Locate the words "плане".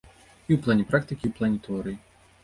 0.67-0.85, 1.41-1.57